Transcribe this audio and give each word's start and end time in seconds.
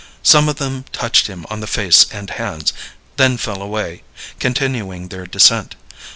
Some 0.23 0.49
of 0.49 0.55
them 0.55 0.85
touched 0.91 1.27
him 1.27 1.45
on 1.51 1.59
the 1.59 1.67
face 1.67 2.07
and 2.11 2.27
hands, 2.27 2.73
then 3.17 3.37
fell 3.37 3.61
away, 3.61 4.01
continuing 4.39 5.09
their 5.09 5.27
descent. 5.27 5.75